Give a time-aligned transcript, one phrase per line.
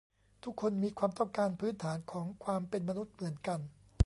[0.43, 3.59] ทุกคนมีความต้องการพื้นฐานของความเป็นมนุษย์เหมือนกัน